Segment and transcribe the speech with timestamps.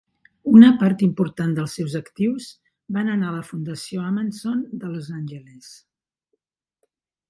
[0.51, 2.49] Una part important dels seus actius
[2.97, 5.73] van anar a la Fundació Ahmanson de Los Angeles.